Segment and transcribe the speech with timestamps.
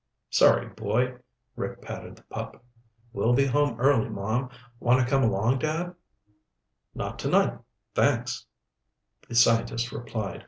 [0.31, 1.19] "Sorry, boy."
[1.55, 2.65] Rick patted the pup.
[3.13, 4.49] "We'll be home early, Mom.
[4.79, 5.93] Want to come along, Dad?"
[6.95, 7.59] "Not tonight,
[7.93, 8.47] thanks,"
[9.29, 10.39] the scientist replied.